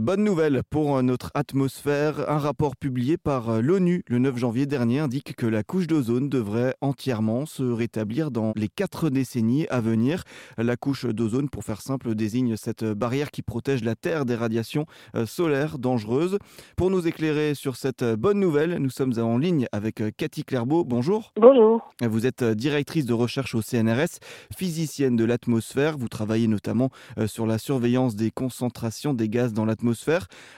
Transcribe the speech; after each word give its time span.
Bonne 0.00 0.24
nouvelle 0.24 0.62
pour 0.70 1.02
notre 1.02 1.30
atmosphère. 1.34 2.30
Un 2.30 2.38
rapport 2.38 2.76
publié 2.76 3.18
par 3.18 3.60
l'ONU 3.60 4.02
le 4.08 4.18
9 4.18 4.38
janvier 4.38 4.64
dernier 4.64 5.00
indique 5.00 5.36
que 5.36 5.44
la 5.44 5.62
couche 5.62 5.86
d'ozone 5.86 6.30
devrait 6.30 6.74
entièrement 6.80 7.44
se 7.44 7.62
rétablir 7.62 8.30
dans 8.30 8.54
les 8.56 8.68
quatre 8.68 9.10
décennies 9.10 9.66
à 9.68 9.82
venir. 9.82 10.24
La 10.56 10.76
couche 10.76 11.04
d'ozone, 11.04 11.50
pour 11.50 11.64
faire 11.64 11.82
simple, 11.82 12.14
désigne 12.14 12.56
cette 12.56 12.84
barrière 12.84 13.30
qui 13.30 13.42
protège 13.42 13.84
la 13.84 13.94
Terre 13.94 14.24
des 14.24 14.34
radiations 14.34 14.86
euh, 15.14 15.26
solaires 15.26 15.78
dangereuses. 15.78 16.38
Pour 16.78 16.88
nous 16.88 17.06
éclairer 17.06 17.54
sur 17.54 17.76
cette 17.76 18.02
bonne 18.02 18.40
nouvelle, 18.40 18.78
nous 18.78 18.88
sommes 18.88 19.18
en 19.18 19.36
ligne 19.36 19.66
avec 19.72 20.00
euh, 20.00 20.10
Cathy 20.16 20.42
Clairbeau. 20.42 20.84
Bonjour. 20.84 21.34
Bonjour. 21.36 21.82
Vous 22.00 22.24
êtes 22.24 22.42
directrice 22.42 23.04
de 23.04 23.12
recherche 23.12 23.54
au 23.54 23.60
CNRS, 23.60 24.20
physicienne 24.56 25.16
de 25.16 25.24
l'atmosphère. 25.26 25.98
Vous 25.98 26.08
travaillez 26.08 26.48
notamment 26.48 26.88
euh, 27.18 27.26
sur 27.26 27.46
la 27.46 27.58
surveillance 27.58 28.16
des 28.16 28.30
concentrations 28.30 29.12
des 29.12 29.28
gaz 29.28 29.52
dans 29.52 29.66
l'atmosphère 29.66 29.81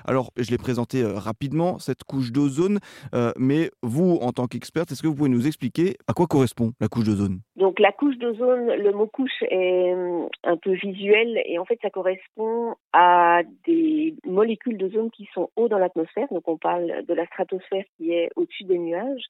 Alors, 0.06 0.30
je 0.36 0.50
l'ai 0.50 0.58
présenté 0.58 1.02
euh, 1.02 1.14
rapidement, 1.14 1.78
cette 1.78 2.04
couche 2.04 2.32
d'ozone, 2.32 2.78
euh, 3.14 3.32
mais 3.38 3.70
vous, 3.82 4.18
en 4.20 4.32
tant 4.32 4.46
qu'experte, 4.46 4.92
est-ce 4.92 5.02
que 5.02 5.08
vous 5.08 5.14
pouvez 5.14 5.30
nous 5.30 5.46
expliquer 5.46 5.96
à 6.08 6.12
quoi 6.12 6.26
correspond 6.26 6.72
la 6.80 6.88
couche 6.88 7.04
d'ozone? 7.04 7.40
Donc, 7.56 7.78
la 7.80 7.92
couche 7.92 8.16
d'ozone, 8.18 8.66
le 8.66 8.92
mot 8.92 9.06
couche 9.06 9.42
est 9.50 9.92
euh, 9.92 10.26
un 10.44 10.56
peu 10.56 10.72
visuel 10.72 11.42
et 11.46 11.58
en 11.58 11.64
fait, 11.64 11.78
ça 11.82 11.90
correspond 11.90 12.74
à 12.92 13.42
des 13.66 14.14
molécules 14.26 14.78
d'ozone 14.78 15.10
qui 15.10 15.28
sont 15.34 15.50
haut 15.56 15.68
dans 15.68 15.78
l'atmosphère. 15.78 16.28
Donc, 16.30 16.46
on 16.48 16.56
parle 16.56 17.04
de 17.06 17.14
la 17.14 17.26
stratosphère 17.26 17.84
qui 17.96 18.12
est 18.12 18.30
au-dessus 18.36 18.64
des 18.64 18.78
nuages 18.78 19.24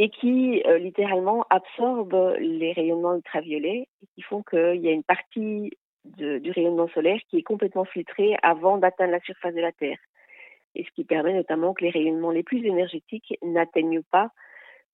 et 0.00 0.10
qui 0.10 0.62
littéralement 0.78 1.44
absorbent 1.50 2.36
les 2.38 2.72
rayonnements 2.72 3.16
ultraviolets 3.16 3.88
et 4.00 4.06
qui 4.14 4.22
font 4.22 4.44
qu'il 4.48 4.80
y 4.80 4.88
a 4.88 4.92
une 4.92 5.02
partie 5.02 5.72
du 6.04 6.50
rayonnement 6.50 6.88
solaire 6.88 7.20
qui 7.28 7.38
est 7.38 7.42
complètement 7.42 7.84
filtré 7.84 8.36
avant 8.42 8.78
d'atteindre 8.78 9.12
la 9.12 9.20
surface 9.20 9.54
de 9.54 9.60
la 9.60 9.72
Terre. 9.72 9.98
Et 10.74 10.84
ce 10.84 10.90
qui 10.94 11.04
permet 11.04 11.34
notamment 11.34 11.74
que 11.74 11.84
les 11.84 11.90
rayonnements 11.90 12.30
les 12.30 12.42
plus 12.42 12.64
énergétiques 12.64 13.38
n'atteignent 13.42 14.02
pas 14.02 14.30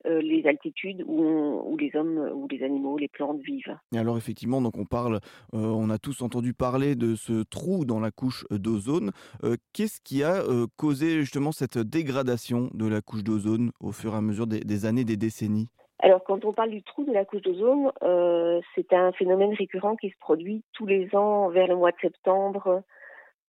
euh, 0.07 0.21
les 0.21 0.47
altitudes 0.47 1.03
où, 1.07 1.77
les 1.79 1.97
hommes 1.97 2.31
ou 2.35 2.47
les 2.49 2.63
animaux, 2.63 2.99
les 2.99 3.09
plantes 3.09 3.41
vivent. 3.41 3.75
Et 3.93 3.99
alors 3.99 4.19
effectivement, 4.19 4.61
donc 4.61 4.77
on 4.77 4.85
parle, 4.85 5.21
euh, 5.55 5.59
on 5.59 5.89
a 5.89 5.97
tous 5.99 6.21
entendu 6.21 6.53
parler 6.53 6.95
de 6.95 7.15
ce 7.15 7.43
trou 7.43 7.87
dans 7.87 8.01
la 8.01 8.11
couche 8.11 8.45
d'ozone. 8.51 9.13
Euh, 9.45 9.57
qu'est-ce 9.73 10.03
qui 10.03 10.23
a 10.23 10.43
causé 10.77 11.21
justement 11.21 11.53
cette 11.53 11.79
dégradation 11.79 12.71
de 12.75 12.87
la 12.87 13.01
couche 13.01 13.25
d'ozone 13.25 13.73
au 13.81 13.93
fur 13.93 14.13
et 14.13 14.17
à 14.17 14.21
mesure 14.21 14.47
des 14.47 14.85
années, 14.85 15.05
des 15.05 15.17
décennies? 15.17 15.69
Alors, 16.05 16.23
quand 16.23 16.45
on 16.45 16.53
parle 16.53 16.69
du 16.69 16.83
trou 16.83 17.05
de 17.05 17.13
la 17.15 17.25
couche 17.25 17.41
d'ozone, 17.41 17.91
euh, 18.03 18.61
c'est 18.75 18.93
un 18.93 19.11
phénomène 19.13 19.55
récurrent 19.55 19.97
qui 19.97 20.11
se 20.11 20.19
produit 20.19 20.63
tous 20.75 20.85
les 20.85 21.17
ans 21.17 21.49
vers 21.49 21.67
le 21.67 21.77
mois 21.77 21.93
de 21.93 21.97
septembre 21.99 22.83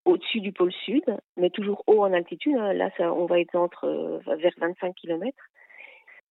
au-dessus 0.06 0.40
du 0.40 0.52
pôle 0.52 0.72
sud, 0.72 1.04
mais 1.36 1.50
toujours 1.50 1.84
haut 1.86 2.02
en 2.02 2.14
altitude. 2.14 2.56
Hein. 2.56 2.72
Là, 2.72 2.88
on 3.12 3.26
va 3.26 3.40
être 3.40 3.54
entre 3.56 3.84
euh, 3.84 4.36
vers 4.38 4.54
25 4.56 4.94
km. 4.94 5.36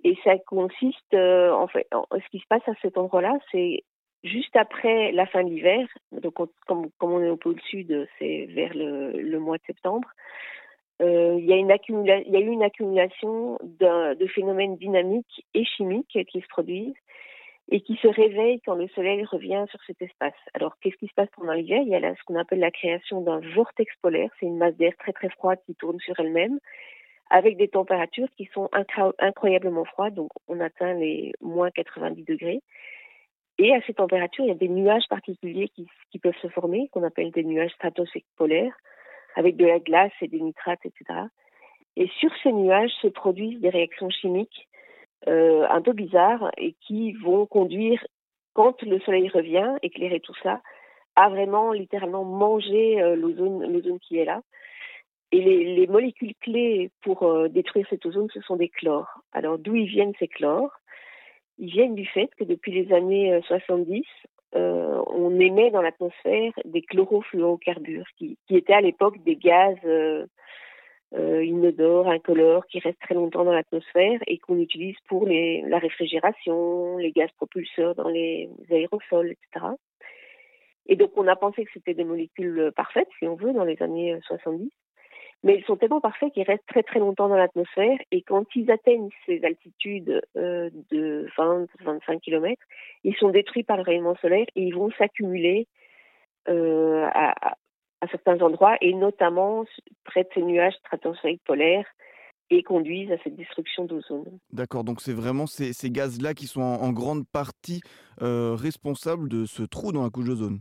Et 0.04 0.18
ça 0.24 0.36
consiste, 0.48 1.14
euh, 1.14 1.52
en 1.52 1.68
fait, 1.68 1.88
ce 1.94 2.30
qui 2.32 2.40
se 2.40 2.48
passe 2.50 2.68
à 2.68 2.74
cet 2.82 2.98
endroit-là, 2.98 3.38
c'est 3.52 3.84
juste 4.24 4.56
après 4.56 5.12
la 5.12 5.28
fin 5.28 5.44
de 5.44 5.50
l'hiver. 5.50 5.88
Donc, 6.12 6.34
comme, 6.66 6.90
comme, 6.98 7.12
on 7.14 7.22
est 7.22 7.30
au 7.30 7.38
pôle 7.38 7.62
sud, 7.70 8.08
c'est 8.18 8.48
vers 8.50 8.74
le 8.74 9.38
mois 9.38 9.58
de 9.58 9.64
septembre. 9.68 10.10
Euh, 11.02 11.36
il, 11.40 11.46
y 11.46 11.54
a 11.54 11.58
eu 11.58 12.48
une 12.48 12.64
accumulation 12.64 13.58
de 13.62 14.28
phénomènes 14.28 14.78
dynamiques 14.78 15.46
et 15.54 15.66
chimiques 15.66 16.18
qui 16.32 16.42
se 16.42 16.48
produisent 16.48 16.96
et 17.70 17.82
qui 17.82 17.96
se 17.96 18.08
réveillent 18.08 18.62
quand 18.62 18.76
le 18.76 18.88
soleil 18.90 19.24
revient 19.26 19.66
sur 19.70 19.80
cet 19.86 20.02
espace. 20.02 20.36
Alors, 20.54 20.78
qu'est-ce 20.80 20.98
qui 20.98 21.08
se 21.08 21.14
passe 21.16 21.30
pendant 21.36 21.54
l'hiver? 21.54 21.82
Il 21.82 21.90
y 21.90 21.96
a 21.96 22.16
ce 22.16 22.24
qu'on 22.26 22.36
appelle 22.36 22.60
la 22.60 22.72
création 22.72 23.22
d'un 23.22 23.40
vortex 23.56 23.92
polaire. 24.02 24.30
C'est 24.40 24.46
une 24.46 24.58
masse 24.58 24.76
d'air 24.76 24.94
très 25.00 25.14
très 25.14 25.30
froide 25.30 25.60
qui 25.66 25.76
tourne 25.76 26.00
sur 26.00 26.20
elle-même 26.20 26.60
avec 27.32 27.58
des 27.58 27.68
températures 27.68 28.30
qui 28.38 28.46
sont 28.54 28.70
incroyablement 29.20 29.84
froides. 29.86 30.14
Donc, 30.14 30.30
on 30.48 30.60
atteint 30.60 30.94
les 30.94 31.34
moins 31.42 31.72
90 31.72 32.24
degrés. 32.24 32.62
Et 33.58 33.74
à 33.74 33.82
ces 33.88 33.96
températures, 33.96 34.46
il 34.46 34.50
y 34.50 34.52
a 34.52 34.56
des 34.56 34.70
nuages 34.70 35.08
particuliers 35.10 35.70
qui, 35.70 35.88
qui 36.12 36.20
peuvent 36.20 36.38
se 36.42 36.50
former, 36.50 36.90
qu'on 36.90 37.04
appelle 37.04 37.32
des 37.32 37.44
nuages 37.44 37.72
stratosphériques 37.72 38.28
polaires 38.38 38.76
avec 39.36 39.58
de 39.58 39.66
la 39.66 39.80
glace 39.80 40.14
et 40.22 40.28
des 40.28 40.40
nitrates, 40.40 40.86
etc. 40.86 41.20
Et 41.98 42.08
sur 42.20 42.32
ces 42.44 42.52
nuages 42.52 42.92
se 43.02 43.08
produisent 43.08 43.60
des 43.60 43.70
réactions 43.70 44.10
chimiques 44.10 44.68
euh, 45.28 45.66
un 45.70 45.82
peu 45.82 45.94
bizarres 45.94 46.52
et 46.58 46.76
qui 46.82 47.14
vont 47.14 47.46
conduire, 47.46 48.06
quand 48.54 48.82
le 48.84 49.00
soleil 49.00 49.30
revient, 49.30 49.76
éclairer 49.82 50.20
tout 50.20 50.36
ça, 50.44 50.62
à 51.16 51.30
vraiment 51.30 51.72
littéralement 51.72 52.24
manger 52.24 53.02
euh, 53.02 53.16
l'ozone, 53.16 54.00
qui 54.00 54.18
est 54.18 54.26
là. 54.26 54.42
Et 55.32 55.42
les, 55.42 55.76
les 55.76 55.88
molécules 55.88 56.36
clés 56.42 56.92
pour 57.02 57.24
euh, 57.24 57.48
détruire 57.48 57.88
cet 57.90 58.06
ozone, 58.06 58.30
ce 58.34 58.42
sont 58.42 58.56
des 58.56 58.70
chlores. 58.70 59.22
Alors 59.32 59.58
d'où 59.58 59.76
ils 59.76 59.88
viennent 59.88 60.14
ces 60.20 60.28
chlores? 60.28 60.74
Ils 61.58 61.72
viennent 61.72 61.96
du 61.96 62.06
fait 62.06 62.30
que 62.38 62.44
depuis 62.44 62.72
les 62.72 62.94
années 62.94 63.40
70, 63.48 64.04
euh, 64.56 65.04
on 65.08 65.40
émet 65.40 65.72
dans 65.72 65.82
l'atmosphère 65.82 66.52
des 66.64 66.82
chlorofluorocarbures, 66.82 68.08
qui, 68.18 68.38
étaient 68.50 68.74
à 68.74 68.82
l'époque 68.82 69.22
des 69.24 69.36
gaz 69.36 69.76
euh, 69.86 70.26
euh, 71.14 71.44
inodores, 71.44 72.10
incolores, 72.10 72.66
qui 72.68 72.80
restent 72.80 73.02
très 73.02 73.16
longtemps 73.16 73.44
dans 73.44 73.52
l'atmosphère 73.52 74.20
et 74.28 74.38
qu'on 74.38 74.60
utilise 74.60 74.96
pour 75.08 75.28
la 75.28 75.80
réfrigération, 75.80 76.98
les 76.98 77.12
gaz 77.12 77.30
propulseurs 77.38 77.96
dans 77.96 78.10
les 78.10 78.50
aérosols, 78.70 79.32
etc. 79.32 79.66
Et 80.88 80.96
donc 80.96 81.12
on 81.16 81.28
a 81.28 81.36
pensé 81.36 81.66
que 81.66 81.72
c'était 81.74 81.94
des 81.94 82.04
molécules 82.04 82.72
parfaites, 82.76 83.10
si 83.20 83.28
on 83.28 83.36
veut, 83.36 83.54
dans 83.54 83.66
les 83.66 83.82
années 83.82 84.18
70 84.28 84.70
mais 85.44 85.58
ils 85.58 85.66
sont 85.66 85.76
tellement 85.76 86.02
parfaits 86.02 86.34
qu'ils 86.34 86.44
restent 86.44 86.66
très 86.68 86.84
très 86.84 87.00
longtemps 87.00 87.30
dans 87.30 87.36
l'atmosphère 87.38 87.98
et 88.12 88.22
quand 88.22 88.46
ils 88.56 88.72
atteignent 88.72 89.10
ces 89.26 89.44
altitudes 89.44 90.22
euh, 90.36 90.70
de 90.92 91.28
20-25 91.38 92.20
km, 92.20 92.62
ils 93.04 93.16
sont 93.16 93.30
détruits 93.30 93.64
par 93.64 93.78
le 93.78 93.84
rayonnement 93.84 94.16
solaire 94.22 94.46
et 94.56 94.64
ils 94.64 94.76
vont 94.76 94.90
s'accumuler 94.98 95.68
euh, 96.50 97.08
à, 97.14 97.56
certains 98.12 98.40
endroits 98.42 98.78
et 98.82 98.94
notamment 98.94 99.66
près 100.04 100.24
de 100.24 100.30
ces 100.36 100.42
nuages 100.42 100.76
stratosphériques 100.76 101.44
polaires 101.44 101.88
et 102.52 102.62
conduisent 102.62 103.12
à 103.12 103.18
cette 103.24 103.36
destruction 103.36 103.86
d'ozone. 103.86 104.40
D'accord, 104.52 104.84
donc 104.84 105.02
c'est 105.02 105.14
vraiment 105.14 105.48
ces, 105.48 105.74
ces 105.74 105.90
gaz-là 105.90 106.36
qui 106.36 106.46
sont 106.46 106.62
en, 106.62 106.92
grande 106.92 107.28
partie 107.28 107.82
euh, 108.22 108.56
responsables 108.56 109.28
de 109.30 109.46
ce 109.46 109.64
trou 109.64 109.92
dans 109.92 110.04
la 110.04 110.12
couche 110.12 110.26
d'ozone. 110.26 110.60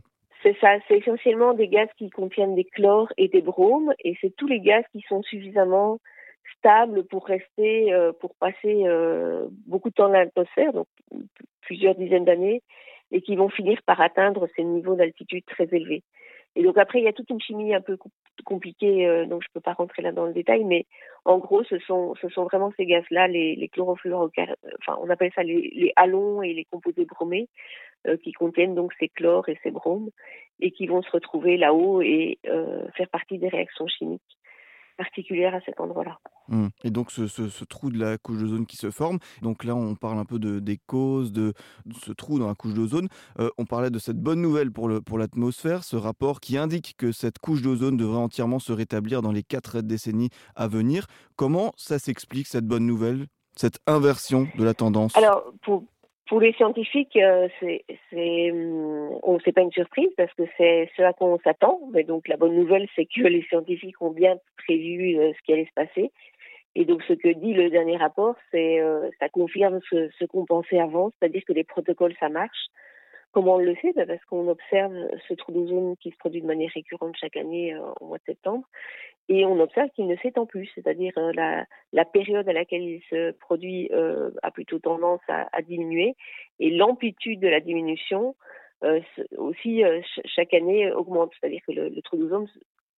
C'est 0.61 0.97
essentiellement 0.97 1.53
des 1.53 1.67
gaz 1.67 1.89
qui 1.97 2.09
contiennent 2.11 2.53
des 2.53 2.65
chlores 2.65 3.11
et 3.17 3.29
des 3.29 3.41
bromes, 3.41 3.93
et 4.03 4.15
c'est 4.21 4.35
tous 4.35 4.47
les 4.47 4.59
gaz 4.59 4.83
qui 4.91 5.01
sont 5.09 5.23
suffisamment 5.23 5.99
stables 6.57 7.03
pour 7.05 7.25
rester, 7.25 7.91
euh, 7.91 8.11
pour 8.13 8.35
passer 8.35 8.83
euh, 8.85 9.47
beaucoup 9.65 9.89
de 9.89 9.95
temps 9.95 10.07
dans 10.07 10.13
l'atmosphère, 10.13 10.71
donc 10.71 10.87
plusieurs 11.61 11.95
dizaines 11.95 12.25
d'années, 12.25 12.61
et 13.11 13.21
qui 13.21 13.35
vont 13.35 13.49
finir 13.49 13.79
par 13.87 14.01
atteindre 14.01 14.47
ces 14.55 14.63
niveaux 14.63 14.95
d'altitude 14.95 15.45
très 15.45 15.67
élevés. 15.71 16.03
Et 16.55 16.63
donc 16.63 16.77
après, 16.77 16.99
il 16.99 17.05
y 17.05 17.07
a 17.07 17.13
toute 17.13 17.29
une 17.29 17.41
chimie 17.41 17.75
un 17.75 17.81
peu 17.81 17.97
compliquée, 18.45 19.05
euh, 19.05 19.25
donc 19.25 19.41
je 19.43 19.49
ne 19.49 19.53
peux 19.53 19.61
pas 19.61 19.73
rentrer 19.73 20.01
là 20.01 20.13
dans 20.13 20.25
le 20.25 20.33
détail, 20.33 20.63
mais 20.63 20.85
en 21.25 21.37
gros, 21.37 21.63
ce 21.63 21.77
sont, 21.79 22.13
vraiment 22.45 22.71
ces 22.77 22.85
gaz-là, 22.85 23.27
les, 23.27 23.55
les 23.55 23.69
enfin 23.77 24.97
on 25.01 25.09
appelle 25.09 25.31
ça 25.35 25.43
les, 25.43 25.91
halons 25.97 26.41
et 26.41 26.53
les 26.53 26.65
composés 26.65 27.05
bromés, 27.05 27.49
qui 28.23 28.31
contiennent 28.31 28.75
donc 28.75 28.93
ces 28.99 29.09
chlores 29.09 29.49
et 29.49 29.59
ces 29.63 29.71
bromes 29.71 30.09
et 30.59 30.71
qui 30.71 30.87
vont 30.87 31.01
se 31.01 31.11
retrouver 31.11 31.57
là-haut 31.57 32.01
et 32.01 32.39
euh, 32.47 32.87
faire 32.95 33.09
partie 33.09 33.37
des 33.37 33.49
réactions 33.49 33.87
chimiques 33.87 34.21
particulières 34.97 35.53
à 35.53 35.59
cet 35.61 35.81
endroit-là. 35.81 36.19
Mmh. 36.47 36.67
Et 36.85 36.89
donc 36.89 37.11
ce, 37.11 37.27
ce, 37.27 37.65
trou 37.65 37.89
de 37.89 37.99
la 37.99 38.17
couche 38.17 38.37
d'ozone 38.37 38.65
qui 38.65 38.77
se 38.77 38.91
forme, 38.91 39.19
donc 39.41 39.65
là 39.65 39.75
on 39.75 39.95
parle 39.95 40.17
un 40.19 40.23
peu 40.23 40.39
de, 40.39 40.59
des 40.59 40.77
causes 40.77 41.33
de, 41.33 41.53
ce 42.01 42.13
trou 42.13 42.39
dans 42.39 42.47
la 42.47 42.55
couche 42.55 42.73
d'ozone. 42.73 43.09
Euh, 43.39 43.49
on 43.57 43.65
parlait 43.65 43.89
de 43.89 43.99
cette 43.99 44.19
bonne 44.19 44.41
nouvelle 44.41 44.71
pour 44.71 44.87
l'atmosphère, 44.87 45.79
pour 45.79 45.83
ce 45.83 45.95
rapport 45.97 46.39
qui 46.39 46.57
indique 46.57 46.95
que 46.97 47.11
cette 47.11 47.39
couche 47.39 47.61
d'ozone 47.61 47.97
devrait 47.97 48.19
entièrement 48.19 48.59
se 48.59 48.71
rétablir 48.71 49.21
dans 49.21 49.33
les 49.33 49.43
quatre 49.43 49.81
décennies 49.81 50.29
à 50.55 50.69
venir. 50.69 51.07
Comment 51.35 51.73
ça 51.75 51.99
s'explique 51.99 52.47
cette 52.47 52.65
bonne 52.65 52.85
nouvelle 52.85 53.27
cette 53.55 53.79
inversion 53.87 54.47
de 54.57 54.63
la 54.63 54.73
tendance? 54.73 55.15
Alors, 55.15 55.43
pour, 55.61 55.85
pour 56.27 56.41
les 56.41 56.53
scientifiques, 56.53 57.15
euh, 57.17 57.47
c'est 57.59 57.85
c'est 58.09 58.51
c'est 59.43 59.51
pas 59.51 59.61
une 59.61 59.71
surprise 59.71 60.09
parce 60.17 60.33
que 60.33 60.43
c'est 60.57 60.89
ce 60.97 61.03
à 61.03 61.13
quoi 61.13 61.27
on 61.27 61.39
s'attend. 61.39 61.79
Mais 61.93 62.03
donc 62.03 62.27
la 62.27 62.37
bonne 62.37 62.55
nouvelle, 62.55 62.87
c'est 62.95 63.05
que 63.05 63.21
les 63.21 63.43
scientifiques 63.43 64.01
ont 64.01 64.11
bien 64.11 64.37
prévu 64.57 65.17
euh, 65.19 65.31
ce 65.33 65.41
qui 65.43 65.53
allait 65.53 65.65
se 65.65 65.73
passer. 65.73 66.11
Et 66.75 66.85
donc 66.85 67.03
ce 67.03 67.13
que 67.13 67.29
dit 67.29 67.53
le 67.53 67.69
dernier 67.69 67.97
rapport, 67.97 68.35
c'est 68.51 68.79
euh, 68.79 69.09
ça 69.19 69.29
confirme 69.29 69.79
ce 69.91 70.25
qu'on 70.25 70.45
pensait 70.45 70.79
avant, 70.79 71.11
c'est-à-dire 71.11 71.43
que 71.47 71.53
les 71.53 71.63
protocoles 71.63 72.15
ça 72.19 72.29
marche. 72.29 72.67
Comment 73.35 73.55
on 73.55 73.59
le 73.59 73.75
sait 73.81 73.91
bah, 73.91 74.05
Parce 74.05 74.23
qu'on 74.25 74.47
observe 74.47 74.93
ce 75.27 75.33
trou 75.33 75.51
d'ozone 75.51 75.97
qui 75.97 76.09
se 76.09 76.15
produit 76.15 76.41
de 76.41 76.47
manière 76.47 76.71
récurrente 76.73 77.17
chaque 77.19 77.35
année 77.35 77.77
au 77.99 78.05
mois 78.05 78.17
de 78.17 78.23
septembre. 78.23 78.65
Et 79.27 79.45
on 79.45 79.59
observe 79.59 79.89
qu'il 79.89 80.07
ne 80.07 80.15
s'étend 80.15 80.45
plus, 80.45 80.71
c'est-à-dire 80.73 81.11
euh, 81.17 81.33
la, 81.91 82.05
période 82.05 82.47
à 82.47 82.53
laquelle 82.53 82.83
il 82.83 83.01
se 83.09 83.31
produit 83.31 83.89
euh, 83.91 84.31
a 84.41 84.51
plutôt 84.51 84.79
tendance 84.79 85.19
à, 85.27 85.61
diminuer 85.63 86.15
et 86.59 86.69
l'amplitude 86.69 87.41
de 87.41 87.49
la 87.49 87.59
diminution 87.59 88.37
euh, 88.85 89.01
aussi 89.37 89.83
chaque 90.23 90.53
année 90.53 90.89
augmente, 90.93 91.33
c'est-à-dire 91.37 91.61
que 91.67 91.73
le 91.73 92.01
trou 92.03 92.15
d'ozone 92.15 92.47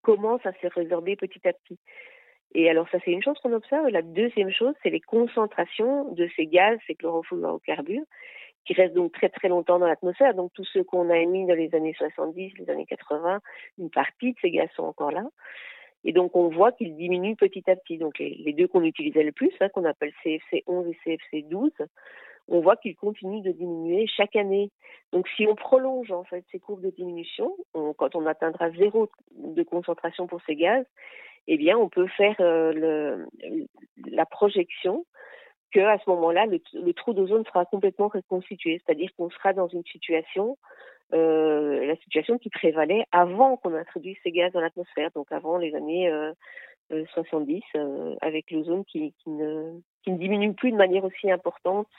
commence 0.03 0.45
à 0.45 0.51
se 0.61 0.67
résorber 0.67 1.15
petit 1.15 1.41
à 1.47 1.53
petit. 1.53 1.79
Et 2.53 2.69
alors 2.69 2.87
ça 2.89 2.97
c'est 3.03 3.11
une 3.11 3.23
chose 3.23 3.37
qu'on 3.41 3.53
observe. 3.53 3.87
La 3.89 4.01
deuxième 4.01 4.51
chose, 4.51 4.73
c'est 4.83 4.89
les 4.89 5.01
concentrations 5.01 6.11
de 6.13 6.29
ces 6.35 6.47
gaz, 6.47 6.79
ces 6.87 6.95
chlorofluorocarbures, 6.95 8.05
qui 8.65 8.73
restent 8.73 8.95
donc 8.95 9.13
très 9.13 9.29
très 9.29 9.47
longtemps 9.49 9.79
dans 9.79 9.87
l'atmosphère. 9.87 10.33
Donc 10.33 10.51
tous 10.53 10.65
ceux 10.65 10.83
qu'on 10.83 11.09
a 11.09 11.17
émis 11.17 11.45
dans 11.45 11.55
les 11.55 11.73
années 11.75 11.95
70, 11.97 12.53
les 12.57 12.69
années 12.69 12.85
80, 12.85 13.39
une 13.77 13.89
partie 13.89 14.33
de 14.33 14.37
ces 14.41 14.51
gaz 14.51 14.69
sont 14.75 14.83
encore 14.83 15.11
là. 15.11 15.23
Et 16.03 16.13
donc 16.13 16.35
on 16.35 16.49
voit 16.49 16.71
qu'ils 16.71 16.95
diminuent 16.95 17.35
petit 17.35 17.69
à 17.69 17.75
petit. 17.75 17.97
Donc 17.97 18.19
les, 18.19 18.53
deux 18.53 18.67
qu'on 18.67 18.83
utilisait 18.83 19.23
le 19.23 19.31
plus, 19.31 19.51
hein, 19.59 19.69
qu'on 19.69 19.85
appelle 19.85 20.13
CFC 20.23 20.63
11 20.67 20.87
et 20.87 20.97
CFC 21.03 21.41
12, 21.49 21.71
on 22.49 22.61
voit 22.61 22.77
qu'ils 22.77 22.95
continuent 22.95 23.41
de 23.41 23.51
diminuer 23.51 24.07
chaque 24.07 24.35
année. 24.35 24.71
Donc 25.11 25.27
si 25.35 25.45
on 25.47 25.55
prolonge 25.55 26.11
en 26.11 26.23
fait 26.23 26.45
ces 26.51 26.59
courbes 26.59 26.81
de 26.81 26.91
diminution, 26.91 27.55
quand 27.73 28.15
on 28.15 28.25
atteindra 28.25 28.71
zéro 28.71 29.09
de 29.31 29.63
concentration 29.63 30.27
pour 30.27 30.41
ces 30.45 30.55
gaz, 30.55 30.85
eh 31.47 31.57
bien 31.57 31.77
on 31.77 31.89
peut 31.89 32.07
faire 32.07 32.35
euh, 32.39 33.25
la 34.05 34.25
projection 34.25 35.05
que 35.71 35.79
à 35.79 35.97
ce 35.99 36.09
moment-là, 36.09 36.45
le, 36.45 36.93
trou 36.93 37.13
d'ozone 37.13 37.45
sera 37.45 37.65
complètement 37.65 38.07
reconstitué, 38.07 38.81
c'est-à-dire 38.85 39.09
qu'on 39.17 39.29
sera 39.29 39.53
dans 39.53 39.67
une 39.67 39.83
situation, 39.83 40.57
euh, 41.13 41.85
la 41.85 41.95
situation 41.97 42.37
qui 42.37 42.49
prévalait 42.49 43.05
avant 43.11 43.57
qu'on 43.57 43.73
introduise 43.73 44.17
ces 44.23 44.31
gaz 44.31 44.51
dans 44.53 44.61
l'atmosphère, 44.61 45.09
donc 45.15 45.31
avant 45.31 45.57
les 45.57 45.75
années 45.75 46.09
euh, 46.09 46.33
70, 47.13 47.61
euh, 47.75 48.15
avec 48.21 48.49
l'ozone 48.51 48.85
qui, 48.85 49.13
ne, 49.25 49.79
qui 50.03 50.11
ne 50.11 50.17
diminue 50.17 50.53
plus 50.53 50.71
de 50.71 50.77
manière 50.77 51.03
aussi 51.03 51.29
importante 51.29 51.89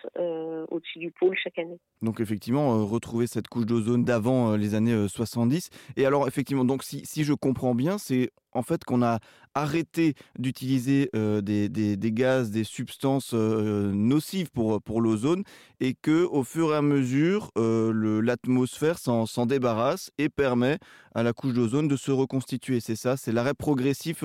au-dessus 0.71 0.99
du 0.99 1.11
pôle 1.11 1.37
chaque 1.37 1.59
année. 1.59 1.79
Donc 2.01 2.21
effectivement, 2.21 2.87
retrouver 2.87 3.27
cette 3.27 3.49
couche 3.49 3.67
d'ozone 3.67 4.05
d'avant 4.05 4.57
les 4.57 4.75
années 4.75 5.09
70. 5.09 5.69
Et 5.97 6.07
alors 6.07 6.27
effectivement, 6.27 6.65
donc 6.65 6.83
si 6.85 7.25
je 7.25 7.35
comprends 7.35 7.75
bien, 7.75 7.99
c'est 7.99 8.31
en 8.59 8.63
fait 8.63 8.85
qu'on 8.85 9.03
a 9.03 9.19
arrêté 9.55 10.15
d'utiliser 10.39 11.11
des, 11.15 11.69
des, 11.69 12.13
gaz, 12.13 12.51
des 12.51 12.65
substances 12.65 13.33
nocives 13.33 14.51
pour, 14.51 15.01
l'ozone 15.01 15.43
et 15.81 15.95
que 15.95 16.25
au 16.27 16.45
fur 16.45 16.73
et 16.73 16.77
à 16.77 16.83
mesure, 16.83 17.51
l'atmosphère 17.57 18.99
s'en 18.99 19.47
débarrasse 19.47 20.13
et 20.19 20.29
permet 20.29 20.79
à 21.15 21.23
la 21.23 21.33
couche 21.33 21.55
d'ozone 21.55 21.89
de 21.89 21.97
se 21.97 22.13
reconstituer. 22.13 22.81
C'est 22.81 22.97
ça, 22.97 23.17
c'est 23.17 23.33
l'arrêt 23.33 23.55
progressif 23.55 24.25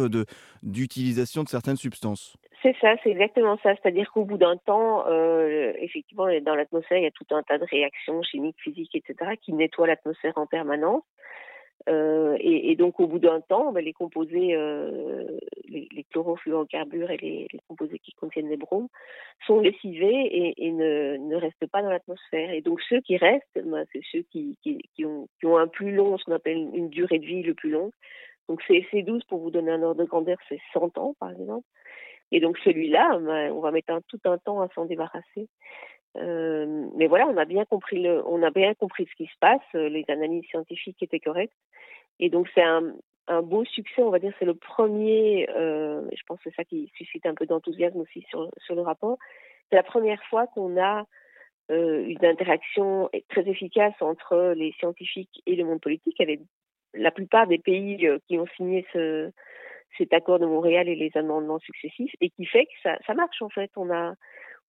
d'utilisation 0.62 1.44
de 1.44 1.50
certaines 1.50 1.78
substances. 1.78 2.38
C'est 2.64 2.76
ça, 2.80 2.96
c'est 3.04 3.10
exactement 3.10 3.58
ça. 3.62 3.76
C'est-à-dire 3.76 4.10
qu'au 4.14 4.24
bout 4.24 4.38
d'un 4.38 4.56
temps, 4.56 5.06
euh, 5.08 5.74
effectivement, 5.80 6.28
dans 6.42 6.56
l'atmosphère, 6.56 6.98
il 6.98 7.04
y 7.04 7.08
a 7.08 7.12
tout 7.12 7.26
un 7.32 7.44
tas 7.44 7.58
de 7.58 7.66
réactions 7.66 8.24
chimiques, 8.24 8.56
physiques, 8.64 8.96
etc., 8.96 9.32
qui 9.42 9.52
nettoient 9.52 9.88
l'atmosphère 9.88 10.38
en 10.38 10.46
permanence. 10.46 11.04
Euh, 11.90 12.38
et, 12.40 12.76
donc, 12.76 13.00
au 13.00 13.08
bout 13.08 13.20
d'un 13.20 13.42
temps, 13.42 13.72
ben, 13.72 13.84
les 13.84 13.94
composés, 13.94 14.56
euh, 14.56 15.38
les, 15.68 16.06
chlorofluorocarbures 16.12 17.12
et 17.12 17.18
les, 17.18 17.48
composés 17.68 18.00
qui 18.00 18.14
contiennent 18.14 18.50
les 18.50 18.58
bromes 18.58 18.88
sont 19.46 19.60
lessivés 19.60 20.54
et, 20.58 20.72
ne, 20.72 21.36
restent 21.36 21.68
pas 21.68 21.82
dans 21.82 21.90
l'atmosphère. 21.90 22.52
Et 22.52 22.62
donc, 22.62 22.80
ceux 22.90 23.02
qui 23.02 23.18
restent, 23.18 23.60
ben, 23.66 23.86
c'est 23.92 24.02
ceux 24.12 24.24
qui, 24.32 24.58
ont, 25.06 25.58
un 25.58 25.68
plus 25.68 25.94
long, 25.94 26.18
ce 26.18 26.24
qu'on 26.24 26.34
appelle 26.34 26.58
une 26.58 26.90
durée 26.90 27.20
de 27.20 27.26
vie 27.26 27.44
le 27.44 27.54
plus 27.54 27.70
longue. 27.70 27.92
Donc 28.50 28.62
c'est 28.68 29.02
12 29.02 29.24
pour 29.26 29.40
vous 29.40 29.52
donner 29.52 29.72
un 29.72 29.82
ordre 29.84 30.02
de 30.04 30.08
grandeur, 30.08 30.38
c'est 30.50 30.60
100 30.74 30.98
ans 30.98 31.16
par 31.20 31.32
exemple. 31.32 31.66
Et 32.32 32.40
donc 32.40 32.58
celui-là, 32.60 33.20
ben, 33.20 33.52
on 33.52 33.62
va 33.62 33.72
mettre 33.72 34.00
tout 34.08 34.20
un 34.26 34.38
temps 34.38 34.62
à 34.62 34.68
s'en 34.70 34.86
débarrasser. 34.86 35.48
Euh, 36.18 36.88
mais 36.96 37.08
voilà, 37.08 37.28
on 37.28 37.38
a 37.38 37.46
bien 37.46 37.66
compris 37.66 38.08
on 38.26 38.44
a 38.44 38.52
bien 38.52 38.74
compris 38.76 39.08
ce 39.10 39.16
qui 39.16 39.26
se 39.26 39.38
passe. 39.40 39.62
Les 39.74 40.06
analyses 40.08 40.46
scientifiques 40.46 41.02
étaient 41.02 41.20
correctes. 41.20 41.58
Et 42.20 42.30
donc 42.30 42.48
c'est 42.54 42.64
un, 42.64 42.94
beau 43.42 43.66
succès, 43.66 44.04
on 44.04 44.10
va 44.10 44.20
dire, 44.20 44.34
c'est 44.40 44.46
le 44.46 44.54
premier. 44.54 45.50
Euh, 45.50 46.04
je 46.16 46.22
pense 46.28 46.38
que 46.40 46.50
c'est 46.50 46.56
ça 46.56 46.64
qui 46.64 46.92
suscite 46.96 47.26
un 47.26 47.34
peu 47.34 47.46
d'enthousiasme 47.46 48.00
aussi 48.00 48.26
sur, 48.30 48.50
le 48.76 48.82
rapport. 48.82 49.18
C'est 49.70 49.76
la 49.76 49.84
première 49.84 50.22
fois 50.26 50.48
qu'on 50.48 50.80
a 50.82 51.06
euh, 51.72 52.06
une 52.06 52.26
interaction 52.26 53.10
très 53.30 53.48
efficace 53.48 53.94
entre 54.02 54.54
les 54.56 54.74
scientifiques 54.74 55.42
et 55.46 55.56
le 55.56 55.64
monde 55.64 55.82
politique. 55.82 56.20
avec 56.20 56.42
la 56.94 57.12
plupart 57.12 57.48
des 57.48 57.58
pays 57.58 58.06
euh, 58.08 58.20
qui 58.28 58.38
ont 58.38 58.48
signé 58.56 58.86
ce, 58.94 59.32
cet 59.98 60.14
accord 60.14 60.40
de 60.40 60.46
Montréal 60.46 60.88
et 60.88 60.96
les 60.96 61.12
amendements 61.16 61.60
successifs, 61.60 62.14
et 62.22 62.30
qui 62.30 62.46
fait 62.46 62.66
que 62.66 62.72
ça, 62.84 62.98
ça 63.06 63.14
marche 63.14 63.42
en 63.42 63.50
fait. 63.50 63.72
On 63.76 63.90
a, 63.92 64.14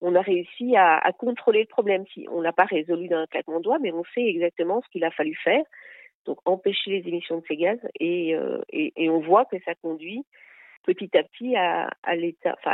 on 0.01 0.15
a 0.15 0.21
réussi 0.21 0.75
à, 0.75 1.01
contrôler 1.17 1.61
le 1.61 1.67
problème. 1.67 2.05
Si 2.13 2.27
on 2.31 2.41
l'a 2.41 2.53
pas 2.53 2.65
résolu 2.65 3.07
d'un 3.07 3.25
claquement 3.27 3.59
de 3.59 3.63
doigts, 3.63 3.79
mais 3.79 3.91
on 3.91 4.03
sait 4.13 4.25
exactement 4.25 4.81
ce 4.81 4.89
qu'il 4.89 5.03
a 5.03 5.11
fallu 5.11 5.35
faire. 5.43 5.63
Donc 6.25 6.37
empêcher 6.45 6.91
les 6.91 7.07
émissions 7.07 7.37
de 7.37 7.43
ces 7.47 7.55
gaz, 7.55 7.79
et, 7.99 8.35
euh, 8.35 8.61
on 8.97 9.19
voit 9.19 9.45
que 9.45 9.57
ça 9.63 9.75
conduit 9.75 10.25
petit 10.83 11.09
à 11.17 11.23
petit 11.23 11.55
à 11.55 11.89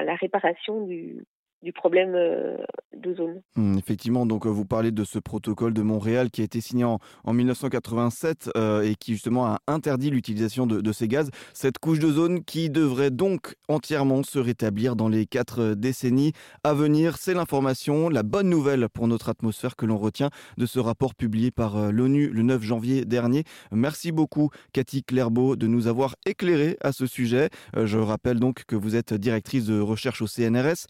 la 0.04 0.16
réparation 0.16 0.86
du, 0.86 1.26
du 1.64 1.74
problème 1.74 2.14
euh, 2.16 2.58
de 2.96 3.14
zone. 3.14 3.42
Mmh, 3.56 3.78
effectivement, 3.78 4.26
donc 4.26 4.46
euh, 4.46 4.50
vous 4.50 4.66
parlez 4.66 4.92
de 4.92 5.04
ce 5.04 5.20
protocole 5.20 5.74
de 5.74 5.82
Montréal 5.82 6.32
qui 6.32 6.42
a 6.42 6.44
été 6.44 6.60
signé 6.60 6.84
en, 6.84 7.00
1987 7.26 8.50
euh, 8.58 8.82
et 8.82 8.96
qui 8.96 9.14
justement 9.14 9.46
a 9.46 9.60
interdit 9.68 10.10
l'utilisation 10.10 10.66
de, 10.66 10.92
ces 10.92 11.08
gaz. 11.08 11.30
Cette 11.54 11.78
couche 11.78 12.00
de 12.00 12.12
zone 12.12 12.44
qui 12.44 12.70
devrait 12.70 13.12
donc 13.12 13.56
entièrement 13.68 14.24
se 14.24 14.40
rétablir 14.40 14.96
dans 14.96 15.08
les 15.08 15.26
quatre 15.26 15.74
décennies 15.76 16.34
à 16.64 16.74
venir. 16.74 17.18
C'est 17.18 17.34
l'information, 17.34 18.10
la 18.10 18.24
bonne 18.24 18.50
nouvelle 18.50 18.90
pour 18.90 19.08
notre 19.08 19.30
atmosphère 19.30 19.76
que 19.76 19.86
l'on 19.86 19.98
retient 19.98 20.30
de 20.58 20.66
ce 20.66 20.80
rapport 20.80 21.16
publié 21.16 21.52
par 21.52 21.92
l'ONU 21.92 22.30
le 22.30 22.42
9 22.42 22.62
janvier 22.62 23.06
dernier. 23.06 23.44
Merci 23.72 24.12
beaucoup 24.12 24.50
Cathy 24.74 25.04
Clairbeau 25.04 25.56
de 25.56 25.68
nous 25.68 25.88
avoir 25.88 26.16
éclairé 26.26 26.78
à 26.82 26.92
ce 26.92 27.06
sujet. 27.06 27.50
Je 27.76 27.98
rappelle 27.98 28.40
donc 28.40 28.66
que 28.66 28.76
vous 28.76 28.96
êtes 28.96 29.14
directrice 29.14 29.66
de 29.66 29.80
recherche 29.80 30.22
au 30.22 30.28
CNRS, 30.28 30.88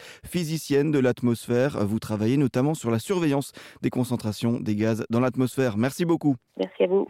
de 0.70 1.00
l'atmosphère. 1.00 1.86
Vous 1.86 2.00
travaillez 2.00 2.38
notamment 2.38 2.74
sur 2.74 2.92
la 2.92 3.00
surveillance 3.00 3.52
des 3.82 3.90
concentrations 3.90 4.60
des 4.60 4.76
gaz 4.76 5.04
dans 5.10 5.20
l'atmosphère. 5.20 5.78
Merci 5.78 6.06
beaucoup. 6.06 6.36
Merci 6.58 6.84
à 6.84 6.88
vous. 6.88 7.08